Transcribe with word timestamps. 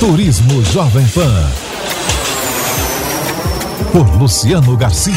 Turismo 0.00 0.64
Jovem 0.64 1.06
Pan. 1.08 1.50
Por 3.92 4.18
Luciano 4.18 4.74
Garcia. 4.74 5.14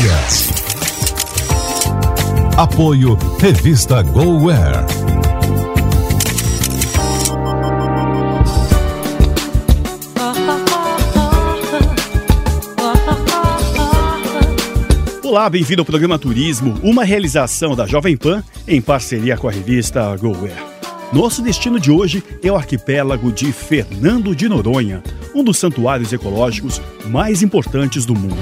Apoio 2.58 3.18
Revista 3.40 4.02
GoWare. 4.02 4.86
Olá, 15.24 15.50
bem-vindo 15.50 15.82
ao 15.82 15.86
programa 15.86 16.20
Turismo, 16.20 16.78
uma 16.84 17.06
realização 17.06 17.74
da 17.74 17.86
Jovem 17.88 18.18
Pan 18.18 18.44
em 18.68 18.82
parceria 18.82 19.38
com 19.38 19.48
a 19.48 19.52
revista 19.52 20.14
GoWare. 20.18 20.73
Nosso 21.14 21.44
destino 21.44 21.80
de 21.80 21.92
hoje 21.92 22.24
é 22.42 22.52
o 22.52 22.56
arquipélago 22.56 23.32
de 23.32 23.54
Fernando 23.54 24.36
de 24.36 24.50
Noronha, 24.50 25.04
um 25.36 25.44
dos 25.44 25.60
santuários 25.60 26.12
ecológicos 26.12 26.82
mais 27.06 27.44
importantes 27.44 28.04
do 28.04 28.16
mundo. 28.16 28.36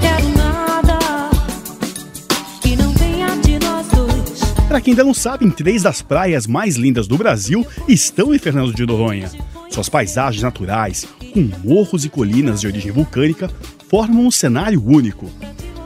Para 4.66 4.80
quem 4.80 4.92
ainda 4.92 5.04
não 5.04 5.12
sabe, 5.12 5.50
três 5.50 5.82
das 5.82 6.00
praias 6.00 6.46
mais 6.46 6.76
lindas 6.76 7.06
do 7.06 7.18
Brasil 7.18 7.66
estão 7.86 8.34
em 8.34 8.38
Fernando 8.38 8.72
de 8.72 8.86
Noronha. 8.86 9.30
Suas 9.68 9.90
paisagens 9.90 10.42
naturais, 10.42 11.06
com 11.34 11.50
morros 11.62 12.06
e 12.06 12.08
colinas 12.08 12.62
de 12.62 12.68
origem 12.68 12.90
vulcânica, 12.90 13.50
formam 13.86 14.26
um 14.26 14.30
cenário 14.30 14.82
único. 14.82 15.30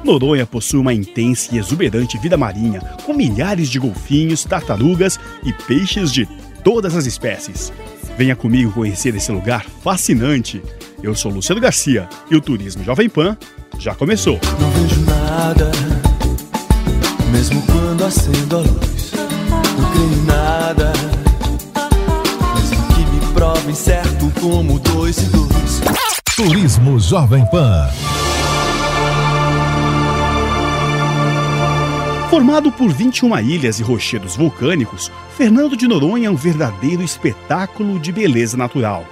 Noronha 0.05 0.47
possui 0.47 0.79
uma 0.79 0.95
intensa 0.95 1.53
e 1.53 1.59
exuberante 1.59 2.17
vida 2.17 2.37
marinha, 2.37 2.79
com 3.05 3.13
milhares 3.13 3.69
de 3.69 3.81
golfinhos, 3.81 4.45
tartarugas 4.45 5.19
e 5.43 5.53
peixes 5.53 6.13
de 6.13 6.29
todas 6.67 6.97
as 6.97 7.07
espécies. 7.07 7.73
Venha 8.19 8.35
comigo 8.35 8.73
conhecer 8.73 9.15
esse 9.15 9.31
lugar 9.31 9.65
fascinante. 9.85 10.61
Eu 11.01 11.15
sou 11.15 11.31
Luciano 11.31 11.61
Garcia 11.61 12.09
e 12.29 12.35
o 12.35 12.41
Turismo 12.41 12.83
Jovem 12.83 13.09
Pan 13.09 13.37
já 13.79 13.95
começou. 13.95 14.41
Não 14.61 14.71
vejo 14.73 15.01
nada, 15.03 15.71
mesmo 17.31 17.63
quando 17.63 18.05
acendo 18.05 18.57
a 18.57 18.61
luz. 18.63 19.13
Não 19.79 19.91
creio 19.93 20.13
em 20.13 20.25
nada, 20.25 20.93
mesmo 22.57 22.85
que 22.89 23.01
me 23.13 23.33
provem 23.33 23.75
certo 23.75 24.33
como 24.41 24.81
dois 24.81 25.19
e 25.19 25.27
dois. 25.27 25.81
Turismo 26.35 26.99
Jovem 26.99 27.47
Pan. 27.47 27.89
Formado 32.37 32.71
por 32.71 32.93
21 32.93 33.39
ilhas 33.39 33.81
e 33.81 33.83
rochedos 33.83 34.37
vulcânicos, 34.37 35.11
Fernando 35.39 35.75
de 35.75 35.89
Noronha 35.89 36.29
é 36.29 36.31
um 36.31 36.37
verdadeiro 36.37 37.03
espetáculo 37.03 37.99
de 37.99 38.13
beleza 38.13 38.59
natural. 38.59 39.07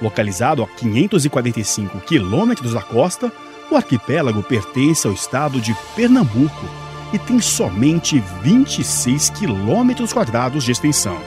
Localizado 0.00 0.62
a 0.62 0.68
545 0.68 1.98
quilômetros 2.02 2.72
da 2.72 2.80
costa, 2.80 3.32
o 3.68 3.74
arquipélago 3.74 4.44
pertence 4.44 5.08
ao 5.08 5.12
estado 5.12 5.60
de 5.60 5.74
Pernambuco 5.96 6.64
e 7.12 7.18
tem 7.18 7.40
somente 7.40 8.22
26 8.44 9.30
quilômetros 9.30 10.12
quadrados 10.12 10.62
de 10.62 10.70
extensão. 10.70 11.18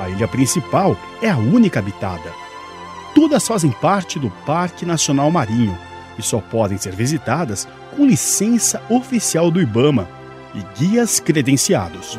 A 0.00 0.10
ilha 0.10 0.26
principal 0.26 0.96
é 1.22 1.30
a 1.30 1.38
única 1.38 1.78
habitada. 1.78 2.32
Todas 3.14 3.46
fazem 3.46 3.70
parte 3.70 4.18
do 4.18 4.30
Parque 4.44 4.84
Nacional 4.84 5.30
Marinho 5.30 5.78
e 6.18 6.22
só 6.24 6.40
podem 6.40 6.76
ser 6.76 6.92
visitadas 6.92 7.68
com 7.96 8.04
licença 8.04 8.82
oficial 8.90 9.48
do 9.48 9.60
Ibama 9.60 10.18
e 10.54 10.78
guias 10.78 11.20
credenciados. 11.20 12.18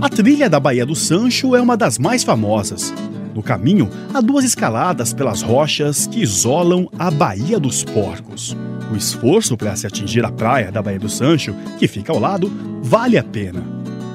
A 0.00 0.08
trilha 0.08 0.48
da 0.48 0.60
Baía 0.60 0.84
do 0.84 0.94
Sancho 0.94 1.56
é 1.56 1.60
uma 1.60 1.76
das 1.76 1.98
mais 1.98 2.22
famosas. 2.22 2.92
No 3.34 3.42
caminho, 3.42 3.90
há 4.12 4.20
duas 4.20 4.44
escaladas 4.44 5.12
pelas 5.12 5.42
rochas 5.42 6.06
que 6.06 6.20
isolam 6.20 6.88
a 6.98 7.10
Baía 7.10 7.58
dos 7.58 7.82
Porcos. 7.82 8.56
O 8.92 8.96
esforço 8.96 9.56
para 9.56 9.74
se 9.74 9.86
atingir 9.86 10.24
a 10.24 10.30
praia 10.30 10.70
da 10.70 10.80
Baía 10.80 11.00
do 11.00 11.08
Sancho, 11.08 11.54
que 11.78 11.88
fica 11.88 12.12
ao 12.12 12.20
lado, 12.20 12.52
vale 12.82 13.18
a 13.18 13.24
pena. 13.24 13.60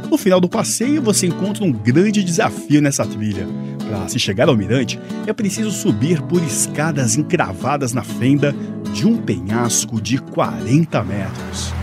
No 0.10 0.18
final 0.18 0.40
do 0.40 0.48
passeio, 0.48 1.02
você 1.02 1.28
encontra 1.28 1.64
um 1.64 1.72
grande 1.72 2.24
desafio 2.24 2.82
nessa 2.82 3.06
trilha. 3.06 3.46
Para 3.90 4.08
se 4.08 4.20
chegar 4.20 4.48
ao 4.48 4.56
mirante, 4.56 5.00
é 5.28 5.34
preciso 5.34 5.72
subir 5.72 6.22
por 6.22 6.42
escadas 6.44 7.18
encravadas 7.18 7.94
na 7.94 8.04
fenda 8.04 8.56
de 8.94 9.08
um 9.08 9.18
penhasco 9.18 10.02
de 10.02 10.18
40 10.18 11.04
metros. 11.04 11.74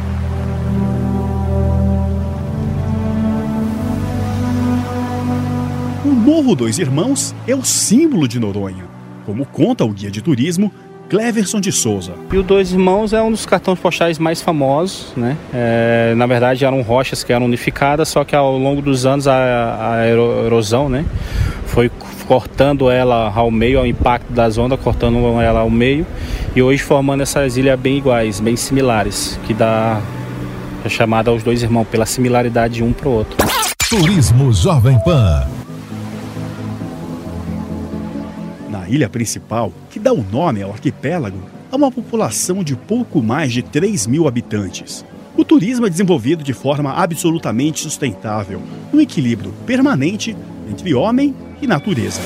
O 6.05 6.09
Morro 6.09 6.55
Dois 6.55 6.79
Irmãos 6.79 7.35
é 7.47 7.55
o 7.55 7.65
símbolo 7.65 8.29
de 8.29 8.39
Noronha, 8.39 8.85
como 9.25 9.45
conta 9.47 9.85
o 9.85 9.93
guia 9.93 10.11
de 10.11 10.21
turismo 10.21 10.73
Cleverson 11.09 11.61
de 11.61 11.71
Souza. 11.71 12.15
E 12.33 12.37
o 12.37 12.43
Dois 12.43 12.73
Irmãos 12.73 13.13
é 13.13 13.23
um 13.23 13.31
dos 13.31 13.47
cartões 13.47 13.79
postais 13.79 14.19
mais 14.19 14.43
famosos, 14.43 15.13
né? 15.17 15.37
É, 15.55 16.15
na 16.17 16.27
verdade 16.27 16.65
eram 16.65 16.83
rochas 16.83 17.23
que 17.23 17.33
eram 17.33 17.47
unificadas, 17.47 18.09
só 18.09 18.25
que 18.25 18.35
ao 18.35 18.59
longo 18.59 18.83
dos 18.83 19.07
anos 19.07 19.29
a, 19.29 19.95
a 19.95 20.09
erosão, 20.09 20.89
né, 20.89 21.05
foi 21.67 21.91
cortando 22.27 22.91
ela 22.91 23.33
ao 23.33 23.53
meio, 23.53 23.79
ao 23.79 23.87
impacto 23.87 24.33
das 24.33 24.59
ondas, 24.59 24.81
cortando 24.81 25.41
ela 25.41 25.61
ao 25.61 25.71
meio 25.71 26.05
e 26.57 26.63
hoje 26.63 26.83
formando 26.83 27.23
essas 27.23 27.59
ilhas 27.59 27.79
bem 27.79 27.99
iguais, 27.99 28.41
bem 28.41 28.57
similares, 28.57 29.39
que 29.47 29.53
dá 29.53 30.01
a 30.83 30.89
chamada 30.89 31.31
aos 31.31 31.43
dois 31.43 31.63
irmãos 31.63 31.87
pela 31.87 32.07
similaridade 32.07 32.77
de 32.77 32.83
um 32.83 32.95
para 32.95 33.09
o 33.11 33.13
outro. 33.13 33.37
Turismo 33.91 34.51
Jovem 34.55 34.99
Pan. 35.01 35.47
Na 38.71 38.89
ilha 38.89 39.07
principal, 39.07 39.71
que 39.91 39.99
dá 39.99 40.15
o 40.15 40.25
nome 40.25 40.63
ao 40.63 40.73
arquipélago, 40.73 41.39
há 41.71 41.77
uma 41.77 41.93
população 41.93 42.65
de 42.65 42.75
pouco 42.75 43.23
mais 43.23 43.53
de 43.53 43.63
3 43.63 44.07
mil 44.07 44.27
habitantes. 44.27 45.05
O 45.37 45.45
turismo 45.45 45.87
é 45.87 45.91
desenvolvido 45.91 46.43
de 46.43 46.55
forma 46.55 46.91
absolutamente 46.91 47.81
sustentável, 47.81 48.63
um 48.95 48.99
equilíbrio 48.99 49.53
permanente 49.67 50.35
entre 50.71 50.95
homem 50.95 51.35
e 51.61 51.67
natureza. 51.67 52.23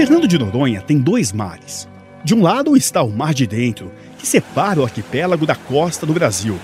Fernando 0.00 0.26
de 0.26 0.38
Noronha 0.38 0.80
tem 0.80 0.98
dois 0.98 1.30
mares. 1.30 1.86
De 2.24 2.34
um 2.34 2.40
lado 2.40 2.74
está 2.74 3.02
o 3.02 3.10
Mar 3.10 3.34
de 3.34 3.46
Dentro, 3.46 3.92
que 4.16 4.26
separa 4.26 4.80
o 4.80 4.82
arquipélago 4.82 5.44
da 5.44 5.54
costa 5.54 6.06
do 6.06 6.14
Brasil. 6.14 6.58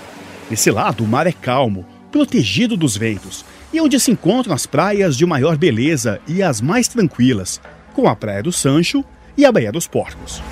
Nesse 0.49 0.71
lado, 0.71 1.05
o 1.05 1.07
mar 1.07 1.27
é 1.27 1.33
calmo, 1.33 1.85
protegido 2.11 2.79
dos 2.79 2.97
ventos, 2.97 3.45
e 3.75 3.79
onde 3.79 4.01
se 4.01 4.11
encontram 4.11 4.55
as 4.55 4.65
praias 4.65 5.19
de 5.19 5.27
maior 5.27 5.59
beleza 5.59 6.19
e 6.27 6.43
as 6.43 6.63
mais 6.63 6.89
tranquilas, 6.89 7.61
com 7.93 8.09
a 8.09 8.17
Praia 8.17 8.43
do 8.43 8.51
Sancho 8.51 9.05
e 9.37 9.45
a 9.45 9.53
Baía 9.53 9.71
dos 9.71 9.87
Porcos. 9.87 10.43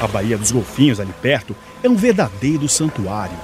A 0.00 0.06
Baía 0.06 0.38
dos 0.38 0.52
Golfinhos, 0.52 1.00
ali 1.00 1.12
perto, 1.20 1.54
é 1.82 1.88
um 1.90 1.96
verdadeiro 1.96 2.66
santuário. 2.66 3.36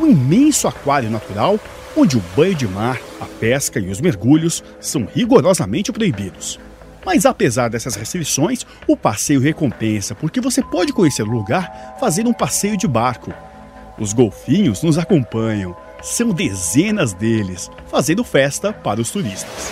Um 0.00 0.06
imenso 0.06 0.66
aquário 0.66 1.10
natural 1.10 1.60
onde 1.96 2.16
o 2.16 2.22
banho 2.36 2.54
de 2.54 2.66
mar, 2.66 3.00
a 3.20 3.24
pesca 3.24 3.78
e 3.78 3.88
os 3.88 4.00
mergulhos 4.00 4.62
são 4.80 5.06
rigorosamente 5.12 5.92
proibidos. 5.92 6.58
Mas 7.04 7.26
apesar 7.26 7.68
dessas 7.68 7.94
restrições, 7.94 8.64
o 8.88 8.96
passeio 8.96 9.40
recompensa, 9.40 10.14
porque 10.14 10.40
você 10.40 10.62
pode 10.62 10.92
conhecer 10.92 11.22
o 11.22 11.30
lugar 11.30 11.96
fazendo 12.00 12.30
um 12.30 12.34
passeio 12.34 12.76
de 12.76 12.88
barco. 12.88 13.32
Os 13.98 14.12
golfinhos 14.12 14.82
nos 14.82 14.98
acompanham, 14.98 15.76
são 16.02 16.30
dezenas 16.30 17.12
deles, 17.12 17.70
fazendo 17.90 18.24
festa 18.24 18.72
para 18.72 19.00
os 19.00 19.10
turistas. 19.10 19.70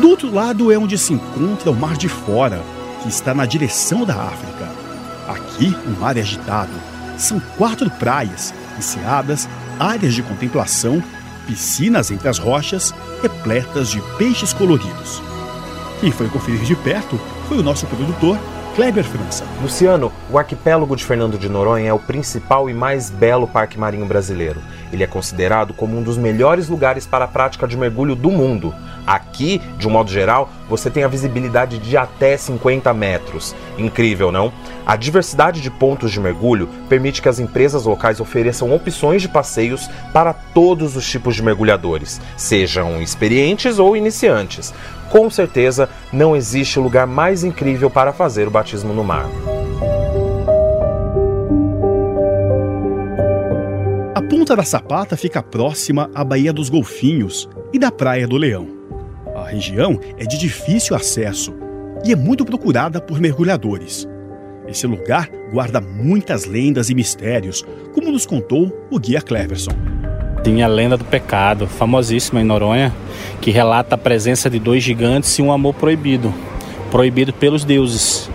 Do 0.00 0.08
outro 0.08 0.32
lado 0.32 0.72
é 0.72 0.78
onde 0.78 0.96
se 0.96 1.12
encontra 1.12 1.70
o 1.70 1.74
Mar 1.74 1.96
de 1.96 2.08
Fora, 2.08 2.62
que 3.02 3.08
está 3.08 3.34
na 3.34 3.44
direção 3.44 4.04
da 4.04 4.14
África. 4.14 4.87
Aqui 5.28 5.76
o 5.86 6.00
mar 6.00 6.16
é 6.16 6.20
agitado. 6.20 6.72
São 7.18 7.38
quatro 7.58 7.90
praias, 7.90 8.54
enseadas, 8.78 9.46
áreas 9.78 10.14
de 10.14 10.22
contemplação, 10.22 11.02
piscinas 11.46 12.10
entre 12.10 12.28
as 12.28 12.38
rochas, 12.38 12.94
repletas 13.22 13.90
de 13.90 14.00
peixes 14.16 14.54
coloridos. 14.54 15.22
Quem 16.00 16.10
foi 16.10 16.28
conferir 16.28 16.62
de 16.62 16.74
perto 16.74 17.20
foi 17.46 17.58
o 17.58 17.62
nosso 17.62 17.86
produtor, 17.86 18.38
Kleber 18.74 19.04
França. 19.04 19.44
Luciano, 19.60 20.12
o 20.30 20.38
arquipélago 20.38 20.94
de 20.94 21.04
Fernando 21.04 21.36
de 21.36 21.48
Noronha 21.48 21.88
é 21.88 21.92
o 21.92 21.98
principal 21.98 22.70
e 22.70 22.74
mais 22.74 23.10
belo 23.10 23.48
parque 23.48 23.78
marinho 23.78 24.06
brasileiro. 24.06 24.62
Ele 24.92 25.02
é 25.02 25.06
considerado 25.06 25.74
como 25.74 25.98
um 25.98 26.02
dos 26.02 26.16
melhores 26.16 26.68
lugares 26.68 27.04
para 27.04 27.24
a 27.24 27.28
prática 27.28 27.66
de 27.66 27.76
mergulho 27.76 28.14
do 28.14 28.30
mundo. 28.30 28.72
Aqui, 29.08 29.58
de 29.78 29.88
um 29.88 29.90
modo 29.90 30.10
geral, 30.10 30.50
você 30.68 30.90
tem 30.90 31.02
a 31.02 31.08
visibilidade 31.08 31.78
de 31.78 31.96
até 31.96 32.36
50 32.36 32.92
metros. 32.92 33.56
Incrível, 33.78 34.30
não? 34.30 34.52
A 34.84 34.96
diversidade 34.96 35.62
de 35.62 35.70
pontos 35.70 36.12
de 36.12 36.20
mergulho 36.20 36.68
permite 36.90 37.22
que 37.22 37.28
as 37.28 37.38
empresas 37.38 37.86
locais 37.86 38.20
ofereçam 38.20 38.70
opções 38.70 39.22
de 39.22 39.28
passeios 39.28 39.88
para 40.12 40.34
todos 40.34 40.94
os 40.94 41.10
tipos 41.10 41.34
de 41.36 41.42
mergulhadores, 41.42 42.20
sejam 42.36 43.00
experientes 43.00 43.78
ou 43.78 43.96
iniciantes. 43.96 44.74
Com 45.08 45.30
certeza, 45.30 45.88
não 46.12 46.36
existe 46.36 46.78
lugar 46.78 47.06
mais 47.06 47.44
incrível 47.44 47.88
para 47.88 48.12
fazer 48.12 48.46
o 48.46 48.50
batismo 48.50 48.92
no 48.92 49.02
mar. 49.02 49.24
A 54.14 54.20
Ponta 54.20 54.54
da 54.54 54.64
Sapata 54.64 55.16
fica 55.16 55.42
próxima 55.42 56.10
à 56.14 56.22
Baía 56.22 56.52
dos 56.52 56.68
Golfinhos 56.68 57.48
e 57.72 57.78
da 57.78 57.90
Praia 57.90 58.28
do 58.28 58.36
Leão. 58.36 58.77
A 59.44 59.50
região 59.50 59.98
é 60.18 60.24
de 60.24 60.36
difícil 60.36 60.96
acesso 60.96 61.54
e 62.04 62.12
é 62.12 62.16
muito 62.16 62.44
procurada 62.44 63.00
por 63.00 63.20
mergulhadores. 63.20 64.06
Esse 64.66 64.86
lugar 64.86 65.30
guarda 65.52 65.80
muitas 65.80 66.44
lendas 66.44 66.90
e 66.90 66.94
mistérios, 66.94 67.64
como 67.94 68.10
nos 68.10 68.26
contou 68.26 68.86
o 68.90 68.98
guia 68.98 69.22
Cleverson. 69.22 69.70
Tem 70.42 70.62
a 70.62 70.68
lenda 70.68 70.96
do 70.96 71.04
pecado, 71.04 71.66
famosíssima 71.66 72.40
em 72.40 72.44
Noronha, 72.44 72.94
que 73.40 73.50
relata 73.50 73.94
a 73.94 73.98
presença 73.98 74.50
de 74.50 74.58
dois 74.58 74.82
gigantes 74.82 75.36
e 75.38 75.42
um 75.42 75.50
amor 75.50 75.74
proibido 75.74 76.32
proibido 76.90 77.32
pelos 77.32 77.64
deuses. 77.64 78.30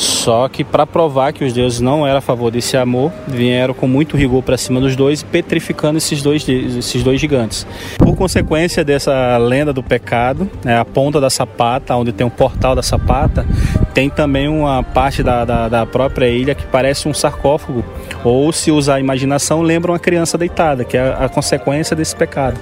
Só 0.00 0.48
que 0.48 0.64
para 0.64 0.86
provar 0.86 1.30
que 1.30 1.44
os 1.44 1.52
deuses 1.52 1.78
não 1.78 2.06
eram 2.06 2.16
a 2.16 2.20
favor 2.22 2.50
desse 2.50 2.74
amor, 2.74 3.12
vieram 3.28 3.74
com 3.74 3.86
muito 3.86 4.16
rigor 4.16 4.42
para 4.42 4.56
cima 4.56 4.80
dos 4.80 4.96
dois, 4.96 5.22
petrificando 5.22 5.98
esses 5.98 6.22
dois, 6.22 6.48
esses 6.48 7.02
dois 7.02 7.20
gigantes. 7.20 7.66
Por 7.98 8.16
consequência 8.16 8.82
dessa 8.82 9.36
lenda 9.36 9.74
do 9.74 9.82
pecado, 9.82 10.50
né, 10.64 10.78
a 10.78 10.86
ponta 10.86 11.20
da 11.20 11.28
sapata, 11.28 11.94
onde 11.96 12.12
tem 12.12 12.26
o 12.26 12.30
portal 12.30 12.74
da 12.74 12.82
sapata, 12.82 13.44
tem 13.92 14.08
também 14.08 14.48
uma 14.48 14.82
parte 14.82 15.22
da, 15.22 15.44
da, 15.44 15.68
da 15.68 15.84
própria 15.84 16.30
ilha 16.30 16.54
que 16.54 16.64
parece 16.64 17.06
um 17.06 17.12
sarcófago, 17.12 17.84
ou 18.24 18.50
se 18.54 18.70
usar 18.70 18.94
a 18.94 19.00
imaginação, 19.00 19.60
lembra 19.60 19.92
uma 19.92 19.98
criança 19.98 20.38
deitada, 20.38 20.82
que 20.82 20.96
é 20.96 21.14
a 21.20 21.28
consequência 21.28 21.94
desse 21.94 22.16
pecado, 22.16 22.58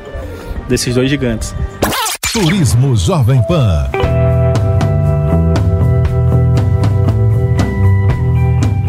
desses 0.68 0.92
dois 0.92 1.08
gigantes. 1.08 1.54
Turismo 2.32 2.96
Jovem 2.96 3.40
Pan. 3.42 3.88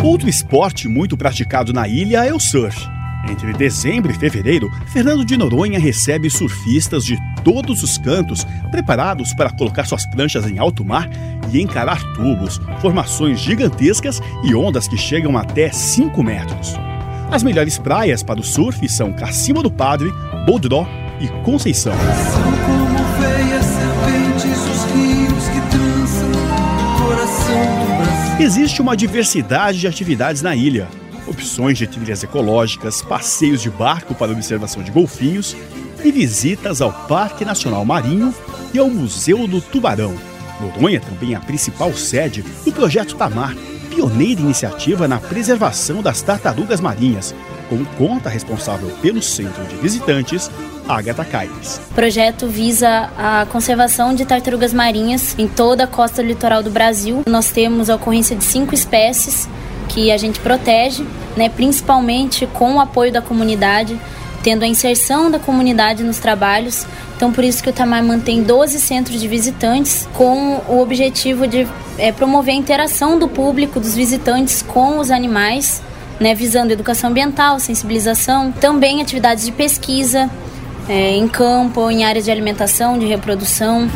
Outro 0.03 0.29
esporte 0.29 0.87
muito 0.87 1.17
praticado 1.17 1.73
na 1.73 1.87
ilha 1.87 2.25
é 2.25 2.33
o 2.33 2.39
surf. 2.39 2.87
Entre 3.29 3.51
dezembro 3.51 4.09
e 4.11 4.15
fevereiro, 4.15 4.71
Fernando 4.87 5.25
de 5.25 5.35
Noronha 5.35 5.77
recebe 5.77 6.29
surfistas 6.29 7.03
de 7.03 7.17
todos 7.43 7.83
os 7.83 7.97
cantos 7.97 8.45
preparados 8.71 9.33
para 9.33 9.51
colocar 9.51 9.85
suas 9.85 10.05
pranchas 10.05 10.49
em 10.49 10.57
alto 10.57 10.85
mar 10.85 11.09
e 11.51 11.61
encarar 11.61 12.01
tubos, 12.13 12.61
formações 12.79 13.41
gigantescas 13.41 14.21
e 14.43 14.55
ondas 14.55 14.87
que 14.87 14.97
chegam 14.97 15.37
até 15.37 15.69
5 15.69 16.23
metros. 16.23 16.75
As 17.29 17.43
melhores 17.43 17.77
praias 17.77 18.23
para 18.23 18.39
o 18.39 18.43
surf 18.43 18.87
são 18.87 19.11
Cacima 19.11 19.61
do 19.61 19.69
Padre, 19.69 20.09
Bodró 20.45 20.87
e 21.19 21.27
Conceição. 21.43 21.93
Existe 28.39 28.81
uma 28.81 28.95
diversidade 28.95 29.81
de 29.81 29.85
atividades 29.85 30.41
na 30.41 30.55
ilha. 30.55 30.87
Opções 31.27 31.77
de 31.77 31.85
trilhas 31.85 32.23
ecológicas, 32.23 33.01
passeios 33.01 33.61
de 33.61 33.69
barco 33.69 34.15
para 34.15 34.31
observação 34.31 34.81
de 34.81 34.91
golfinhos 34.91 35.57
e 36.05 36.09
visitas 36.09 36.81
ao 36.81 36.93
Parque 37.05 37.43
Nacional 37.43 37.83
Marinho 37.83 38.33
e 38.73 38.79
ao 38.79 38.89
Museu 38.89 39.45
do 39.45 39.59
Tubarão. 39.59 40.15
Noronha 40.61 41.01
também 41.01 41.33
é 41.33 41.35
a 41.35 41.41
principal 41.41 41.93
sede 41.93 42.41
do 42.63 42.71
Projeto 42.71 43.15
Tamar, 43.15 43.53
pioneira 43.89 44.39
iniciativa 44.39 45.05
na 45.05 45.19
preservação 45.19 46.01
das 46.01 46.21
tartarugas 46.21 46.79
marinhas, 46.79 47.35
como 47.69 47.85
conta 47.97 48.29
responsável 48.29 48.89
pelo 49.01 49.21
Centro 49.21 49.63
de 49.65 49.75
Visitantes, 49.75 50.49
Agatha 50.87 51.23
Caires. 51.23 51.79
O 51.91 51.93
projeto 51.93 52.47
visa 52.47 53.09
a 53.15 53.45
conservação 53.51 54.15
de 54.15 54.25
tartarugas 54.25 54.73
marinhas 54.73 55.37
em 55.37 55.47
toda 55.47 55.83
a 55.83 55.87
costa 55.87 56.21
litoral 56.21 56.63
do 56.63 56.71
Brasil. 56.71 57.21
Nós 57.27 57.51
temos 57.51 57.89
a 57.89 57.95
ocorrência 57.95 58.35
de 58.35 58.43
cinco 58.43 58.73
espécies 58.73 59.47
que 59.89 60.11
a 60.11 60.17
gente 60.17 60.39
protege, 60.39 61.05
né, 61.37 61.49
principalmente 61.49 62.47
com 62.47 62.75
o 62.75 62.79
apoio 62.79 63.11
da 63.11 63.21
comunidade, 63.21 63.99
tendo 64.43 64.63
a 64.63 64.67
inserção 64.67 65.29
da 65.29 65.37
comunidade 65.39 66.03
nos 66.03 66.17
trabalhos. 66.17 66.85
Então, 67.15 67.31
por 67.31 67.43
isso 67.43 67.61
que 67.61 67.69
o 67.69 67.73
Tamar 67.73 68.03
mantém 68.03 68.41
12 68.41 68.79
centros 68.79 69.19
de 69.19 69.27
visitantes 69.27 70.07
com 70.13 70.61
o 70.67 70.79
objetivo 70.81 71.45
de 71.45 71.67
é, 71.97 72.11
promover 72.11 72.53
a 72.53 72.57
interação 72.57 73.19
do 73.19 73.27
público, 73.27 73.79
dos 73.79 73.95
visitantes 73.95 74.61
com 74.61 74.99
os 74.99 75.11
animais, 75.11 75.81
né, 76.19 76.35
visando 76.35 76.71
educação 76.71 77.09
ambiental, 77.09 77.59
sensibilização, 77.59 78.51
também 78.51 79.01
atividades 79.01 79.45
de 79.45 79.51
pesquisa, 79.51 80.29
é, 80.87 81.11
em 81.11 81.27
campo, 81.27 81.89
em 81.89 82.03
áreas 82.03 82.25
de 82.25 82.31
alimentação, 82.31 82.97
de 82.97 83.05
reprodução. 83.05 83.87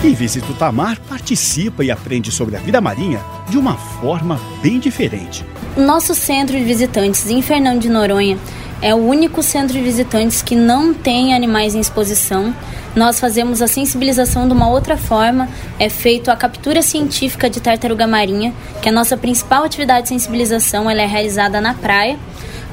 Quem 0.00 0.14
visita 0.14 0.46
o 0.52 0.54
Tamar 0.54 1.00
participa 1.08 1.82
e 1.82 1.90
aprende 1.90 2.30
sobre 2.30 2.54
a 2.54 2.60
vida 2.60 2.80
marinha 2.80 3.20
de 3.48 3.58
uma 3.58 3.76
forma 3.76 4.40
bem 4.62 4.78
diferente. 4.78 5.44
Nosso 5.76 6.14
centro 6.14 6.56
de 6.56 6.62
visitantes 6.62 7.28
em 7.28 7.42
Fernando 7.42 7.80
de 7.80 7.88
Noronha 7.88 8.38
é 8.80 8.94
o 8.94 8.98
único 8.98 9.42
centro 9.42 9.72
de 9.72 9.82
visitantes 9.82 10.40
que 10.40 10.54
não 10.54 10.94
tem 10.94 11.34
animais 11.34 11.74
em 11.74 11.80
exposição. 11.80 12.54
Nós 12.94 13.18
fazemos 13.18 13.60
a 13.60 13.66
sensibilização 13.66 14.46
de 14.46 14.54
uma 14.54 14.68
outra 14.68 14.96
forma, 14.96 15.48
é 15.80 15.88
feito 15.88 16.30
a 16.30 16.36
captura 16.36 16.80
científica 16.80 17.50
de 17.50 17.60
tartaruga 17.60 18.06
marinha, 18.06 18.54
que 18.80 18.88
é 18.88 18.92
a 18.92 18.94
nossa 18.94 19.16
principal 19.16 19.64
atividade 19.64 20.02
de 20.02 20.10
sensibilização, 20.10 20.88
ela 20.88 21.02
é 21.02 21.06
realizada 21.06 21.60
na 21.60 21.74
praia 21.74 22.16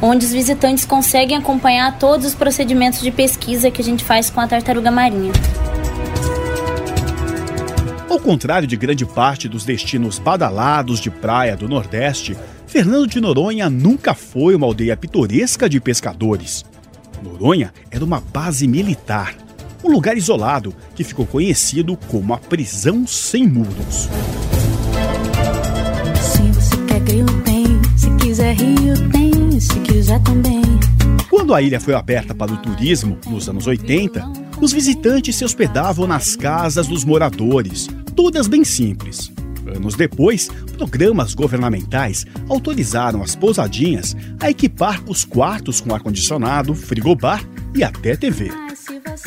onde 0.02 0.26
os 0.26 0.32
visitantes 0.32 0.86
conseguem 0.86 1.38
acompanhar 1.38 1.98
todos 1.98 2.26
os 2.26 2.36
procedimentos 2.36 3.02
de 3.02 3.12
pesquisa 3.12 3.72
que 3.72 3.82
a 3.82 3.86
gente 3.86 4.04
faz 4.04 4.30
com 4.30 4.42
a 4.42 4.48
tartaruga 4.48 4.92
marinha. 4.92 5.32
Ao 8.16 8.20
contrário 8.22 8.66
de 8.66 8.78
grande 8.78 9.06
parte 9.06 9.50
dos 9.50 9.66
destinos 9.66 10.20
badalados 10.20 11.02
de 11.02 11.12
praia 11.12 11.54
do 11.58 11.68
Nordeste, 11.68 12.34
Fernando 12.66 13.08
de 13.08 13.20
Noronha 13.20 13.70
nunca 13.70 14.14
foi 14.14 14.56
uma 14.56 14.66
aldeia 14.66 14.96
pitoresca 14.96 15.68
de 15.68 15.82
pescadores. 15.82 16.64
Noronha 17.22 17.74
era 17.92 18.06
uma 18.06 18.22
base 18.22 18.70
militar, 18.70 19.36
um 19.84 19.92
lugar 19.92 20.16
isolado 20.16 20.74
que 20.96 21.04
ficou 21.04 21.26
conhecido 21.26 21.98
como 22.08 22.34
a 22.34 22.38
prisão 22.38 23.06
sem 23.06 23.46
muros. 23.46 24.08
Se 26.16 26.42
você 26.54 26.78
quer 26.88 27.02
grilo, 27.02 27.42
tem. 27.42 27.66
Se 27.98 28.10
quiser 28.12 28.56
rio, 28.56 29.10
tem 29.12 29.60
se 29.60 29.78
quiser 29.82 30.22
também. 30.22 30.62
Quando 31.30 31.54
a 31.54 31.62
ilha 31.62 31.82
foi 31.82 31.94
aberta 31.94 32.34
para 32.34 32.54
o 32.54 32.58
turismo, 32.58 33.18
nos 33.28 33.50
anos 33.50 33.68
80, 33.68 34.26
os 34.62 34.72
visitantes 34.72 35.36
se 35.36 35.44
hospedavam 35.44 36.08
nas 36.08 36.34
casas 36.34 36.88
dos 36.88 37.04
moradores, 37.04 37.90
todas 38.16 38.48
bem 38.48 38.64
simples. 38.64 39.32
Anos 39.76 39.96
depois, 39.96 40.50
programas 40.78 41.34
governamentais 41.34 42.26
autorizaram 42.48 43.24
as 43.24 43.36
pousadinhas 43.36 44.16
a 44.40 44.50
equipar 44.50 45.04
os 45.08 45.24
quartos 45.24 45.82
com 45.82 45.94
ar-condicionado, 45.94 46.76
frigobar 46.76 47.44
e 47.74 47.84
até 47.84 48.16
TV. 48.16 48.52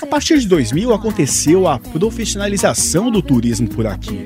A 0.01 0.07
partir 0.07 0.39
de 0.39 0.47
2000 0.47 0.95
aconteceu 0.95 1.67
a 1.67 1.79
profissionalização 1.79 3.11
do 3.11 3.21
turismo 3.21 3.69
por 3.69 3.87
aqui. 3.87 4.25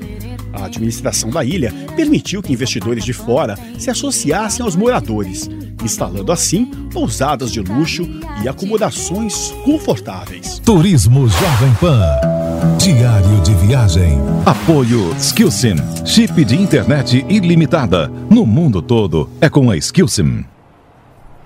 A 0.53 0.65
administração 0.65 1.31
da 1.31 1.43
ilha 1.43 1.73
permitiu 1.95 2.43
que 2.43 2.53
investidores 2.53 3.03
de 3.03 3.13
fora 3.13 3.57
se 3.79 3.89
associassem 3.89 4.63
aos 4.63 4.75
moradores 4.75 5.49
instalando 5.83 6.31
assim 6.31 6.65
pousadas 6.91 7.51
de 7.51 7.59
luxo 7.59 8.07
e 8.43 8.47
acomodações 8.47 9.51
confortáveis. 9.63 10.59
Turismo 10.59 11.27
Jovem 11.27 11.73
Pan. 11.79 12.01
Diário 12.77 13.32
viagem. 13.67 14.19
Apoio 14.45 15.15
Skillsim. 15.15 15.75
Chip 16.05 16.43
de 16.43 16.61
internet 16.61 17.25
ilimitada. 17.29 18.09
No 18.29 18.45
mundo 18.45 18.81
todo 18.81 19.29
é 19.39 19.49
com 19.49 19.71
a 19.71 19.77
Skillsim. 19.77 20.45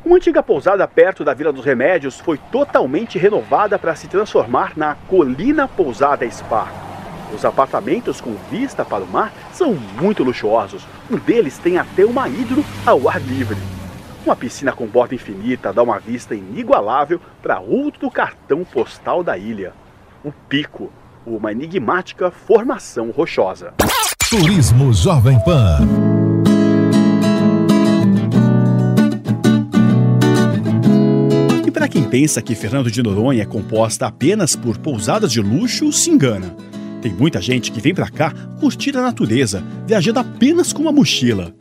Uma 0.04 0.16
antiga 0.16 0.42
pousada 0.42 0.88
perto 0.88 1.24
da 1.24 1.34
Vila 1.36 1.54
dos 1.54 1.64
Remédios 1.64 2.20
foi 2.20 2.40
totalmente 2.52 3.20
renovada 3.20 3.78
para 3.78 3.96
se 3.96 4.08
transformar 4.08 4.74
na 4.76 4.96
Colina 5.08 5.68
Pousada 5.68 6.30
Spa. 6.32 6.68
Os 7.36 7.46
apartamentos 7.46 8.20
com 8.20 8.34
vista 8.50 8.84
para 8.84 9.04
o 9.04 9.08
mar 9.08 9.32
são 9.54 9.76
muito 10.02 10.24
luxuosos. 10.24 10.88
Um 11.12 11.18
deles 11.18 11.60
tem 11.60 11.78
até 11.78 12.04
uma 12.04 12.28
hidro 12.28 12.66
ao 12.86 13.08
ar 13.08 13.22
livre. 13.22 13.58
Uma 14.26 14.36
piscina 14.36 14.72
com 14.72 14.88
borda 14.88 15.14
infinita 15.14 15.72
dá 15.72 15.84
uma 15.84 16.00
vista 16.00 16.34
inigualável 16.34 17.22
para 17.44 17.60
outro 17.60 18.10
cartão 18.10 18.64
postal 18.64 19.24
da 19.24 19.38
ilha: 19.38 19.74
o 20.24 20.32
Pico, 20.32 20.92
uma 21.36 21.52
enigmática 21.52 22.32
formação 22.32 23.12
rochosa. 23.12 23.74
Turismo 24.30 24.94
Jovem 24.94 25.38
Pan. 25.44 25.80
E 31.66 31.72
para 31.72 31.88
quem 31.88 32.04
pensa 32.04 32.42
que 32.42 32.56
Fernando 32.56 32.90
de 32.90 33.04
Noronha 33.04 33.44
é 33.44 33.46
composta 33.46 34.08
apenas 34.08 34.56
por 34.56 34.78
pousadas 34.78 35.32
de 35.32 35.42
luxo 35.42 35.92
se 35.92 36.10
engana. 36.10 36.56
Tem 37.02 37.12
muita 37.12 37.42
gente 37.42 37.72
que 37.72 37.82
vem 37.82 37.94
para 37.94 38.10
cá 38.10 38.32
curtir 38.60 38.96
a 38.98 39.02
natureza, 39.02 39.64
viajando 39.86 40.20
apenas 40.20 40.72
com 40.72 40.82
uma 40.84 40.92
mochila. 40.92 41.54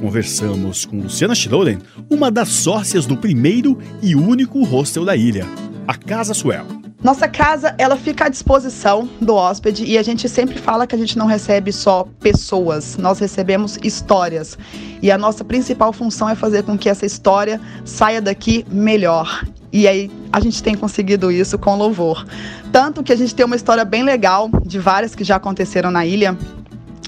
Conversamos 0.00 0.86
com 0.86 1.00
Luciana 1.00 1.34
Schroden, 1.34 1.78
uma 2.08 2.30
das 2.30 2.48
sócias 2.48 3.04
do 3.04 3.16
primeiro 3.16 3.78
e 4.02 4.14
único 4.14 4.64
hostel 4.64 5.04
da 5.04 5.14
ilha, 5.14 5.46
a 5.86 5.94
Casa 5.94 6.32
Suel. 6.32 6.79
Nossa 7.02 7.26
casa, 7.26 7.74
ela 7.78 7.96
fica 7.96 8.26
à 8.26 8.28
disposição 8.28 9.08
do 9.18 9.34
hóspede 9.34 9.84
e 9.84 9.96
a 9.96 10.02
gente 10.02 10.28
sempre 10.28 10.58
fala 10.58 10.86
que 10.86 10.94
a 10.94 10.98
gente 10.98 11.16
não 11.16 11.24
recebe 11.24 11.72
só 11.72 12.06
pessoas, 12.20 12.98
nós 12.98 13.18
recebemos 13.18 13.78
histórias. 13.82 14.58
E 15.00 15.10
a 15.10 15.16
nossa 15.16 15.42
principal 15.42 15.94
função 15.94 16.28
é 16.28 16.34
fazer 16.34 16.62
com 16.62 16.76
que 16.76 16.90
essa 16.90 17.06
história 17.06 17.58
saia 17.86 18.20
daqui 18.20 18.66
melhor. 18.70 19.46
E 19.72 19.88
aí 19.88 20.10
a 20.30 20.40
gente 20.40 20.62
tem 20.62 20.74
conseguido 20.74 21.32
isso 21.32 21.58
com 21.58 21.74
louvor. 21.74 22.26
Tanto 22.70 23.02
que 23.02 23.12
a 23.12 23.16
gente 23.16 23.34
tem 23.34 23.46
uma 23.46 23.56
história 23.56 23.84
bem 23.84 24.02
legal 24.02 24.50
de 24.66 24.78
várias 24.78 25.14
que 25.14 25.24
já 25.24 25.36
aconteceram 25.36 25.90
na 25.90 26.04
ilha 26.04 26.36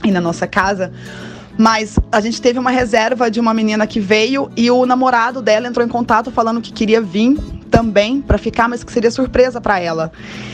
e 0.02 0.10
na 0.10 0.22
nossa 0.22 0.46
casa. 0.46 0.90
Mas 1.58 1.98
a 2.10 2.20
gente 2.20 2.40
teve 2.40 2.58
uma 2.58 2.70
reserva 2.70 3.30
de 3.30 3.38
uma 3.38 3.52
menina 3.52 3.86
que 3.86 4.00
veio 4.00 4.50
e 4.56 4.70
o 4.70 4.86
namorado 4.86 5.42
dela 5.42 5.68
entrou 5.68 5.84
em 5.84 5.90
contato 5.90 6.30
falando 6.30 6.62
que 6.62 6.72
queria 6.72 7.02
vir 7.02 7.36
também 7.72 8.20
para 8.20 8.36
ficar, 8.36 8.68
mas 8.68 8.84
que 8.84 8.92
seria 8.92 9.10
surpresa 9.10 9.58
para 9.58 9.80
ela. 9.80 10.12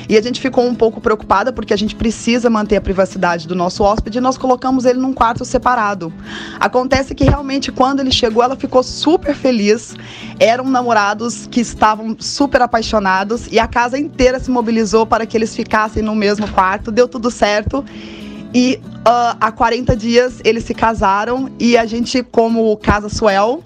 E 0.09 0.17
a 0.17 0.23
gente 0.23 0.41
ficou 0.41 0.65
um 0.65 0.75
pouco 0.75 1.01
preocupada 1.01 1.53
porque 1.53 1.75
a 1.75 1.77
gente 1.77 1.97
precisa 1.97 2.49
manter 2.49 2.77
a 2.77 2.81
privacidade 2.81 3.49
do 3.49 3.57
nosso 3.57 3.83
hóspede 3.83 4.19
e 4.19 4.21
nós 4.21 4.39
colocamos 4.39 4.85
ele 4.85 5.01
num 5.01 5.13
quarto 5.13 5.45
separado. 5.45 6.13
Acontece 6.61 7.17
que 7.17 7.25
realmente 7.25 7.73
quando 7.73 7.99
ele 8.01 8.13
chegou, 8.13 8.43
ela 8.43 8.55
ficou 8.55 8.85
super 8.85 9.35
feliz. 9.35 9.97
Eram 10.39 10.65
namorados 10.71 11.49
que 11.49 11.61
estavam 11.61 12.17
super 12.21 12.63
apaixonados 12.63 13.49
e 13.51 13.59
a 13.59 13.67
casa 13.67 13.99
inteira 13.99 14.39
se 14.39 14.51
mobilizou 14.51 15.05
para 15.05 15.27
que 15.27 15.37
eles 15.37 15.57
ficassem 15.57 16.03
no 16.03 16.15
mesmo 16.15 16.49
quarto. 16.49 16.93
Deu 16.93 17.09
tudo 17.09 17.33
certo. 17.33 17.85
E 18.55 18.81
uh, 18.99 19.37
há 19.41 19.51
40 19.51 19.97
dias 19.97 20.41
eles 20.45 20.65
se 20.65 20.73
casaram 20.73 21.51
e 21.59 21.77
a 21.77 21.85
gente, 21.85 22.23
como 22.23 22.75
Casa 22.79 23.09
Suel, 23.09 23.63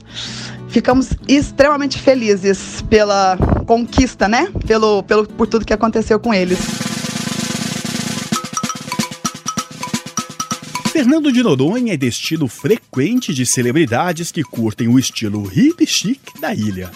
ficamos 0.72 1.10
extremamente 1.28 1.98
felizes 1.98 2.82
pela 2.88 3.36
conquista, 3.66 4.26
né? 4.26 4.48
Pelo, 4.66 5.02
pelo, 5.02 5.26
por 5.26 5.46
tudo 5.46 5.66
que 5.66 5.72
aconteceu 5.72 6.18
com 6.18 6.32
eles. 6.32 6.58
Fernando 10.90 11.30
de 11.30 11.42
Noronha 11.42 11.94
é 11.94 11.96
destino 11.96 12.48
frequente 12.48 13.34
de 13.34 13.44
celebridades 13.44 14.32
que 14.32 14.42
curtem 14.42 14.88
o 14.88 14.98
estilo 14.98 15.50
hip 15.54 15.86
chic 15.86 16.20
da 16.40 16.54
ilha. 16.54 16.90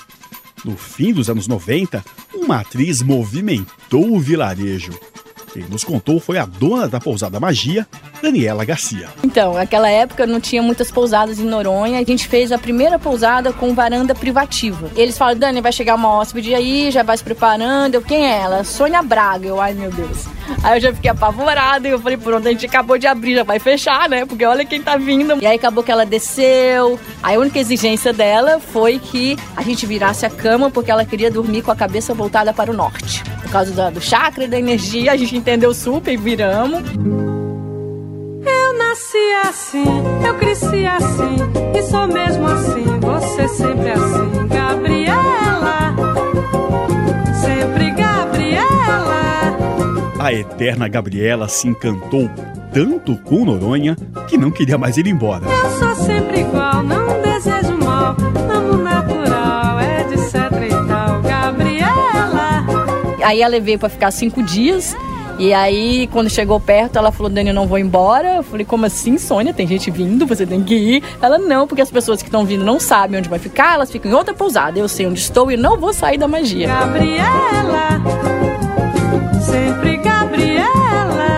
No 0.65 0.77
fim 0.77 1.13
dos 1.13 1.29
anos 1.29 1.47
90, 1.47 2.05
uma 2.35 2.61
atriz 2.61 3.03
movimentou 3.03 4.13
o 4.15 4.21
vilarejo 4.21 4.93
quem 5.57 5.65
nos 5.71 5.83
contou 5.83 6.21
foi 6.21 6.37
a 6.37 6.45
dona 6.45 6.87
da 6.87 7.01
pousada 7.01 7.41
Magia, 7.41 7.87
Daniela 8.23 8.65
Garcia. 8.65 9.09
Então, 9.25 9.55
naquela 9.55 9.89
época 9.89 10.27
não 10.27 10.39
tinha 10.39 10.63
muitas 10.63 10.91
pousadas 10.91 11.39
em 11.39 11.45
Noronha. 11.45 11.99
A 11.99 12.05
gente 12.05 12.29
fez 12.29 12.53
a 12.53 12.59
primeira 12.59 12.99
pousada 12.99 13.53
com 13.53 13.75
varanda 13.75 14.15
privativa. 14.15 14.91
Eles 14.95 15.17
falam, 15.17 15.39
Dani, 15.39 15.63
vai 15.63 15.73
chegar 15.73 15.95
uma 15.95 16.13
hóspede 16.13 16.55
aí, 16.55 16.91
já 16.91 17.03
vai 17.03 17.17
se 17.17 17.25
preparando. 17.25 17.95
Eu, 17.95 18.03
quem 18.03 18.27
é 18.27 18.39
ela? 18.39 18.65
Sônia 18.65 19.03
Braga. 19.03 19.47
Eu, 19.49 19.61
ai 19.61 19.73
meu 19.73 19.91
Deus. 19.91 20.27
Aí 20.63 20.77
eu 20.77 20.81
já 20.81 20.93
fiquei 20.93 21.11
apavorada 21.11 21.89
e 21.89 21.91
eu 21.91 21.99
falei, 21.99 22.19
pronto, 22.19 22.47
a 22.47 22.51
gente 22.51 22.67
acabou 22.67 22.99
de 22.99 23.07
abrir, 23.07 23.35
já 23.35 23.43
vai 23.43 23.59
fechar, 23.59 24.09
né? 24.09 24.27
Porque 24.27 24.45
olha 24.45 24.65
quem 24.65 24.83
tá 24.83 24.97
vindo. 24.97 25.43
E 25.43 25.47
aí 25.47 25.57
acabou 25.57 25.83
que 25.83 25.91
ela 25.91 26.05
desceu. 26.05 27.01
Aí 27.23 27.37
a 27.37 27.41
única 27.41 27.59
exigência 27.59 28.13
dela 28.13 28.61
foi 28.61 28.99
que 28.99 29.37
a 29.57 29.63
gente 29.63 29.87
virasse 29.87 30.27
a 30.27 30.31
cama 30.31 30.71
porque 30.71 30.91
ela 30.91 31.05
queria 31.05 31.31
dormir 31.31 31.63
com 31.63 31.71
a 31.71 31.77
cabeça 31.77 32.13
voltada 32.13 32.53
para 32.53 32.71
o 32.71 32.75
norte. 32.75 33.25
Por 33.47 33.53
causa 33.53 33.71
do, 33.71 33.91
do 33.93 34.01
chakra 34.01 34.45
e 34.45 34.49
da 34.49 34.59
energia, 34.59 35.13
a 35.13 35.17
gente 35.17 35.37
entendeu 35.37 35.73
super 35.73 36.13
e 36.13 36.17
viramos. 36.17 36.83
Eu 38.45 38.77
nasci 38.77 39.33
assim, 39.45 39.85
eu 40.27 40.35
cresci 40.35 40.85
assim, 40.85 41.37
e 41.73 41.83
sou 41.85 42.09
mesmo 42.09 42.45
assim, 42.45 42.85
você 43.01 43.47
sempre 43.47 43.91
assim, 43.91 44.49
Gabriela. 44.49 45.95
Sempre 47.41 47.93
Gabriela. 47.93 49.57
A 50.19 50.33
eterna 50.33 50.89
Gabriela 50.89 51.47
se 51.47 51.69
encantou 51.69 52.29
tanto 52.73 53.17
com 53.19 53.45
Noronha 53.45 53.97
que 54.27 54.37
não 54.37 54.51
queria 54.51 54.77
mais 54.77 54.97
ir 54.97 55.07
embora. 55.07 55.45
Eu 55.47 55.71
sou 55.79 55.95
sempre 56.05 56.41
igual, 56.41 56.83
não 56.83 57.06
Aí 63.27 63.43
ela 63.43 63.59
veio 63.59 63.77
para 63.77 63.89
ficar 63.89 64.13
cinco 64.13 64.41
dias. 64.41 64.97
E 65.37 65.53
aí, 65.53 66.09
quando 66.13 66.31
chegou 66.31 66.61
perto, 66.61 66.97
ela 66.97 67.11
falou: 67.11 67.29
Dani, 67.29 67.49
eu 67.49 67.55
não 67.55 67.67
vou 67.67 67.77
embora. 67.77 68.37
Eu 68.37 68.43
falei: 68.45 68.65
Como 68.65 68.87
assim, 68.87 69.19
Sônia? 69.19 69.53
Tem 69.53 69.67
gente 69.67 69.91
vindo, 69.91 70.25
você 70.25 70.47
tem 70.47 70.63
que 70.63 70.77
ir. 70.77 71.03
Ela: 71.21 71.37
Não, 71.37 71.67
porque 71.67 71.83
as 71.83 71.91
pessoas 71.91 72.23
que 72.23 72.29
estão 72.29 72.45
vindo 72.45 72.65
não 72.65 72.79
sabem 72.79 73.19
onde 73.19 73.29
vai 73.29 73.41
ficar, 73.41 73.75
elas 73.75 73.91
ficam 73.91 74.13
em 74.13 74.15
outra 74.15 74.33
pousada. 74.33 74.79
Eu 74.79 74.89
sei 74.89 75.07
onde 75.07 75.19
estou 75.19 75.51
e 75.51 75.57
não 75.57 75.77
vou 75.77 75.93
sair 75.93 76.19
da 76.19 76.29
magia. 76.29 76.69
Gabriela, 76.69 78.01
sempre 79.41 79.97
Gabriela. 79.97 81.36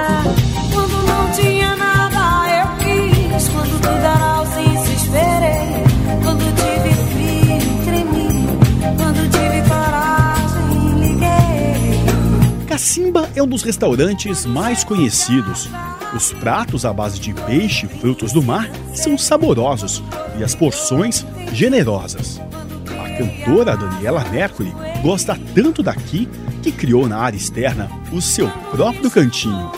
É 13.34 13.42
um 13.42 13.46
dos 13.46 13.62
restaurantes 13.62 14.44
mais 14.44 14.84
conhecidos. 14.84 15.68
Os 16.14 16.32
pratos 16.32 16.84
à 16.84 16.92
base 16.92 17.18
de 17.18 17.32
peixe 17.34 17.86
e 17.86 17.88
frutos 17.88 18.32
do 18.32 18.42
mar 18.42 18.70
são 18.94 19.16
saborosos 19.18 20.02
e 20.38 20.44
as 20.44 20.54
porções 20.54 21.24
generosas. 21.52 22.40
A 22.88 23.16
cantora 23.16 23.76
Daniela 23.76 24.24
Mercury 24.30 24.72
gosta 25.02 25.38
tanto 25.54 25.82
daqui 25.82 26.28
que 26.62 26.72
criou 26.72 27.08
na 27.08 27.18
área 27.18 27.36
externa 27.36 27.90
o 28.12 28.20
seu 28.20 28.48
próprio 28.70 29.10
cantinho. 29.10 29.70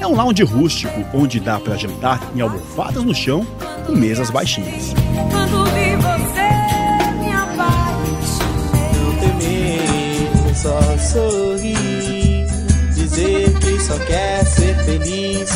É 0.00 0.06
um 0.06 0.14
lounge 0.14 0.42
rústico 0.44 1.04
onde 1.12 1.40
dá 1.40 1.58
para 1.58 1.76
jantar 1.76 2.20
em 2.34 2.40
almofadas 2.40 3.02
no 3.02 3.14
chão 3.14 3.46
com 3.86 3.92
mesas 3.92 4.30
baixinhas. 4.30 4.94
Quando 5.30 5.64
vi 5.64 5.96
você, 5.96 6.48
me 7.18 7.32
apaixonei. 7.32 8.78
Não 8.94 9.10
temer, 9.20 10.54
só 10.54 10.80
sorrir. 10.98 11.57
Só 13.88 13.98
quer 14.00 14.44
ser 14.44 14.76
feliz. 14.84 15.48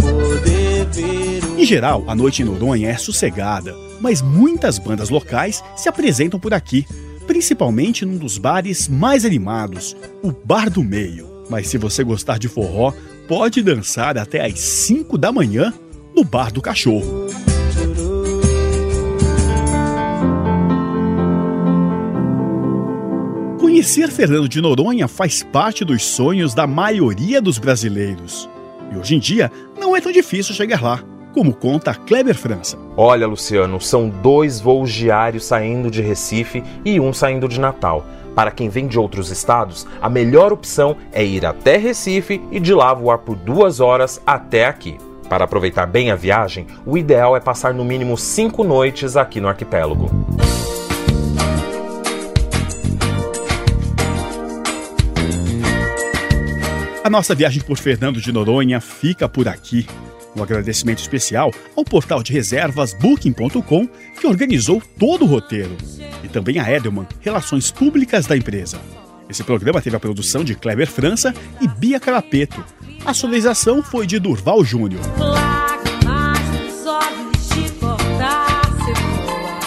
Poder 0.00 0.86
ver 0.92 1.44
o 1.44 1.58
Em 1.58 1.64
geral, 1.64 2.04
a 2.06 2.14
noite 2.14 2.40
em 2.40 2.44
Noronha 2.44 2.88
é 2.88 2.96
sossegada, 2.96 3.76
mas 4.00 4.22
muitas 4.22 4.78
bandas 4.78 5.10
locais 5.10 5.60
se 5.74 5.88
apresentam 5.88 6.38
por 6.38 6.54
aqui, 6.54 6.86
principalmente 7.26 8.06
num 8.06 8.16
dos 8.16 8.38
bares 8.38 8.86
mais 8.86 9.24
animados, 9.24 9.96
o 10.22 10.30
Bar 10.30 10.70
do 10.70 10.84
Meio. 10.84 11.28
Mas 11.50 11.66
se 11.66 11.78
você 11.78 12.04
gostar 12.04 12.38
de 12.38 12.46
forró, 12.46 12.92
pode 13.26 13.60
dançar 13.60 14.16
até 14.16 14.46
às 14.46 14.60
5 14.60 15.18
da 15.18 15.32
manhã 15.32 15.74
no 16.14 16.22
Bar 16.22 16.52
do 16.52 16.62
Cachorro. 16.62 17.26
Conhecer 23.80 24.10
Fernando 24.10 24.46
de 24.46 24.60
Noronha 24.60 25.08
faz 25.08 25.42
parte 25.42 25.86
dos 25.86 26.04
sonhos 26.04 26.52
da 26.52 26.66
maioria 26.66 27.40
dos 27.40 27.56
brasileiros. 27.56 28.46
E 28.92 28.98
hoje 28.98 29.14
em 29.14 29.18
dia 29.18 29.50
não 29.78 29.96
é 29.96 30.02
tão 30.02 30.12
difícil 30.12 30.54
chegar 30.54 30.82
lá, 30.82 31.02
como 31.32 31.54
conta 31.54 31.94
Kleber 31.94 32.34
França. 32.34 32.76
Olha, 32.94 33.26
Luciano, 33.26 33.80
são 33.80 34.10
dois 34.10 34.60
voos 34.60 34.92
diários 34.92 35.46
saindo 35.46 35.90
de 35.90 36.02
Recife 36.02 36.62
e 36.84 37.00
um 37.00 37.10
saindo 37.10 37.48
de 37.48 37.58
Natal. 37.58 38.04
Para 38.34 38.50
quem 38.50 38.68
vem 38.68 38.86
de 38.86 38.98
outros 38.98 39.30
estados, 39.30 39.86
a 39.98 40.10
melhor 40.10 40.52
opção 40.52 40.98
é 41.10 41.24
ir 41.24 41.46
até 41.46 41.78
Recife 41.78 42.38
e 42.52 42.60
de 42.60 42.74
lá 42.74 42.92
voar 42.92 43.20
por 43.20 43.34
duas 43.34 43.80
horas 43.80 44.20
até 44.26 44.66
aqui. 44.66 44.98
Para 45.26 45.46
aproveitar 45.46 45.86
bem 45.86 46.10
a 46.10 46.16
viagem, 46.16 46.66
o 46.84 46.98
ideal 46.98 47.34
é 47.34 47.40
passar 47.40 47.72
no 47.72 47.82
mínimo 47.82 48.18
cinco 48.18 48.62
noites 48.62 49.16
aqui 49.16 49.40
no 49.40 49.48
arquipélago. 49.48 50.10
A 57.02 57.08
nossa 57.08 57.34
viagem 57.34 57.62
por 57.62 57.78
Fernando 57.78 58.20
de 58.20 58.30
Noronha 58.30 58.78
fica 58.78 59.26
por 59.26 59.48
aqui. 59.48 59.86
Um 60.36 60.42
agradecimento 60.42 60.98
especial 60.98 61.50
ao 61.74 61.82
portal 61.82 62.22
de 62.22 62.30
reservas 62.30 62.92
Booking.com, 62.92 63.88
que 64.20 64.26
organizou 64.26 64.82
todo 64.98 65.24
o 65.24 65.26
roteiro, 65.26 65.76
e 66.22 66.28
também 66.28 66.58
a 66.58 66.70
Edelman, 66.70 67.06
Relações 67.20 67.70
Públicas 67.70 68.26
da 68.26 68.36
empresa. 68.36 68.78
Esse 69.30 69.42
programa 69.42 69.80
teve 69.80 69.96
a 69.96 70.00
produção 70.00 70.44
de 70.44 70.54
Kleber 70.54 70.88
França 70.88 71.34
e 71.60 71.66
Bia 71.66 71.98
Carapeto. 71.98 72.62
A 73.04 73.14
sonorização 73.14 73.82
foi 73.82 74.06
de 74.06 74.18
Durval 74.18 74.62
Júnior. 74.62 75.00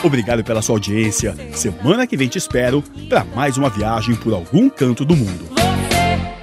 Obrigado 0.04 0.44
pela 0.44 0.62
sua 0.62 0.76
audiência. 0.76 1.36
Semana 1.54 2.06
que 2.06 2.16
vem 2.16 2.28
te 2.28 2.38
espero 2.38 2.84
para 3.10 3.24
mais 3.24 3.58
uma 3.58 3.70
viagem 3.70 4.16
por 4.16 4.34
algum 4.34 4.70
canto 4.70 5.04
do 5.04 5.16
mundo. 5.16 5.50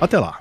Até 0.00 0.18
lá. 0.18 0.40